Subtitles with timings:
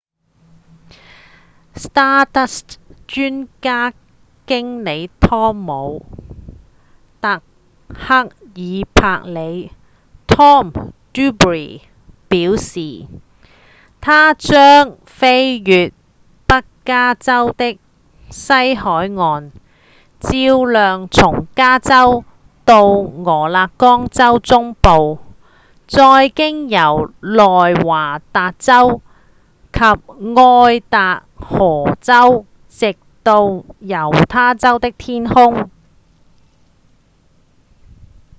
[1.75, 2.75] stardust
[3.11, 3.93] 專案
[4.47, 6.03] 經理湯姆．
[7.19, 7.43] 達
[7.89, 9.71] 克斯伯里
[10.27, 10.71] tom
[11.13, 11.81] duxbury
[12.29, 13.07] 表示：
[14.01, 15.91] 「它將飛越
[16.47, 17.77] 北加州的
[18.29, 19.51] 西海岸
[20.19, 22.23] 照亮從加州
[22.65, 25.19] 到俄勒岡州中部
[25.87, 29.01] 再經由內華達州
[29.73, 33.41] 及愛達荷州直到
[33.81, 35.69] 猶他州的天空」